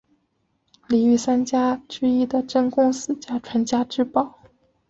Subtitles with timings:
[0.87, 4.39] 里御三家之一的真宫寺家传家之宝。